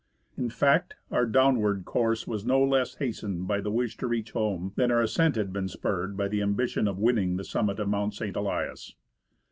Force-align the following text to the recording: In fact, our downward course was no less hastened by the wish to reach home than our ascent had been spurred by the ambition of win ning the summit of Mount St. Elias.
In 0.35 0.49
fact, 0.49 0.95
our 1.11 1.27
downward 1.27 1.85
course 1.85 2.25
was 2.25 2.43
no 2.43 2.59
less 2.63 2.95
hastened 2.95 3.47
by 3.47 3.61
the 3.61 3.69
wish 3.69 3.97
to 3.97 4.07
reach 4.07 4.31
home 4.31 4.73
than 4.75 4.89
our 4.89 5.03
ascent 5.03 5.35
had 5.35 5.53
been 5.53 5.67
spurred 5.67 6.17
by 6.17 6.27
the 6.27 6.41
ambition 6.41 6.87
of 6.87 6.97
win 6.97 7.17
ning 7.17 7.37
the 7.37 7.43
summit 7.43 7.79
of 7.79 7.87
Mount 7.87 8.15
St. 8.15 8.35
Elias. 8.35 8.95